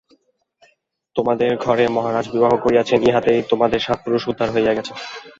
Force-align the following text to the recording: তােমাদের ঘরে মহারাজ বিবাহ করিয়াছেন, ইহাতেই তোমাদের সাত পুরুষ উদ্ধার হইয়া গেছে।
তােমাদের 1.15 1.51
ঘরে 1.57 1.85
মহারাজ 1.87 2.25
বিবাহ 2.29 2.51
করিয়াছেন, 2.63 2.99
ইহাতেই 3.01 3.41
তোমাদের 3.49 3.79
সাত 3.79 3.97
পুরুষ 4.05 4.23
উদ্ধার 4.27 4.49
হইয়া 4.51 4.75
গেছে। 4.77 4.93